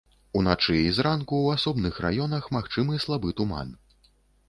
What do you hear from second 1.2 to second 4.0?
ў асобных раёнах магчымы слабы туман.